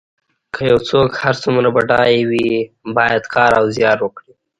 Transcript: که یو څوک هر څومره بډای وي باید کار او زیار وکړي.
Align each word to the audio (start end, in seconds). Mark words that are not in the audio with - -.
که 0.53 0.61
یو 0.71 0.79
څوک 0.89 1.09
هر 1.23 1.35
څومره 1.43 1.67
بډای 1.75 2.15
وي 2.29 2.49
باید 2.95 3.23
کار 3.35 3.51
او 3.59 3.65
زیار 3.75 3.97
وکړي. 4.01 4.33